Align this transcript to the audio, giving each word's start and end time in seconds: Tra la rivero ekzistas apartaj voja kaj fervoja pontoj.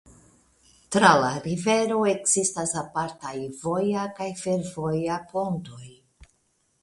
Tra 0.93 1.09
la 1.23 1.27
rivero 1.43 1.97
ekzistas 2.13 2.73
apartaj 2.81 3.35
voja 3.65 4.05
kaj 4.21 4.29
fervoja 4.39 5.19
pontoj. 5.35 5.85